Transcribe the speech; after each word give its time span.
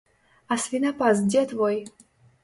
А 0.53 0.55
свінапас 0.61 1.21
дзе 1.25 1.43
твой? 1.51 1.77